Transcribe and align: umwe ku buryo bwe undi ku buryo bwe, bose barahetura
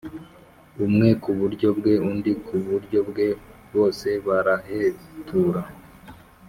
umwe 0.85 1.09
ku 1.21 1.31
buryo 1.39 1.67
bwe 1.77 1.93
undi 2.09 2.31
ku 2.45 2.55
buryo 2.67 2.99
bwe, 3.09 3.27
bose 3.75 4.07
barahetura 4.27 5.61